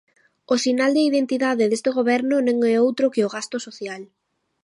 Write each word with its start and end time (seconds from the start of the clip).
O 0.53 0.55
sinal 0.63 0.91
de 0.95 1.01
identidade 1.09 1.69
deste 1.71 1.89
goberno 1.97 2.35
non 2.47 2.57
é 2.71 2.75
outro 2.87 3.11
que 3.13 3.25
o 3.27 3.31
gasto 3.35 3.57
social. 3.67 4.01